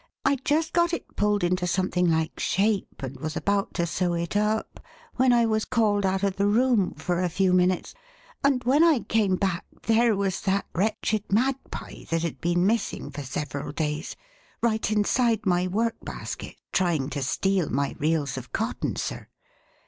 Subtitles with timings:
[0.25, 4.35] I'd just got it pulled into something like shape and was about to sew it
[4.35, 4.79] up
[5.17, 7.93] when I was called out of the room for a few minutes,
[8.43, 13.21] and when I came back there was that wretched Magpie that had been missing for
[13.21, 14.15] several days
[14.59, 19.27] right inside my work basket trying to steal my reels of cotton, sir.